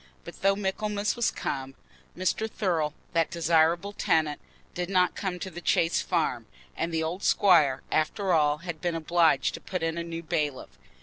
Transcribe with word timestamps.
But 0.23 0.41
though 0.41 0.55
Michaelmas 0.55 1.15
was 1.15 1.29
come, 1.29 1.75
Mr. 2.17 2.49
Thurle, 2.49 2.95
that 3.13 3.29
desirable 3.29 3.93
tenant, 3.93 4.41
did 4.73 4.89
not 4.89 5.13
come 5.13 5.37
to 5.37 5.51
the 5.51 5.61
Chase 5.61 6.01
Farm, 6.01 6.47
and 6.75 6.91
the 6.91 7.03
old 7.03 7.21
squire, 7.23 7.83
after 7.91 8.33
all, 8.33 8.57
had 8.65 8.81
been 8.81 8.95
obliged 8.95 9.53
to 9.53 9.61
put 9.61 9.83
in 9.83 9.99
a 9.99 10.03
new 10.03 10.23
bailiff. 10.23 10.71